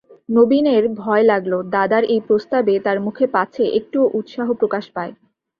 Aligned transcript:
নবীনের 0.31 0.83
ভয় 1.01 1.23
লাগল, 1.23 1.53
দাদার 1.73 2.03
এই 2.05 2.21
প্রস্তাবে 2.27 2.73
তার 2.85 2.97
মুখে 2.99 3.25
পাছে 3.35 3.63
একটুও 3.79 4.05
উৎসাহ 4.19 4.47
প্রকাশ 4.61 4.85
পায়। 4.95 5.13